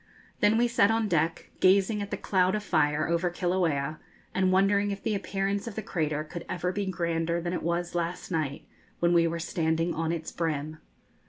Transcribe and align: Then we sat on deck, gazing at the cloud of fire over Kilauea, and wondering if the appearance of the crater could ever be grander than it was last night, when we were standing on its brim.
Then 0.39 0.57
we 0.57 0.67
sat 0.67 0.89
on 0.89 1.07
deck, 1.07 1.51
gazing 1.59 2.01
at 2.01 2.09
the 2.09 2.17
cloud 2.17 2.55
of 2.55 2.63
fire 2.63 3.07
over 3.07 3.29
Kilauea, 3.29 3.99
and 4.33 4.51
wondering 4.51 4.89
if 4.89 5.03
the 5.03 5.13
appearance 5.13 5.67
of 5.67 5.75
the 5.75 5.83
crater 5.83 6.23
could 6.23 6.43
ever 6.49 6.71
be 6.71 6.87
grander 6.87 7.39
than 7.39 7.53
it 7.53 7.61
was 7.61 7.93
last 7.93 8.31
night, 8.31 8.67
when 8.99 9.13
we 9.13 9.27
were 9.27 9.37
standing 9.37 9.93
on 9.93 10.11
its 10.11 10.31
brim. 10.31 10.79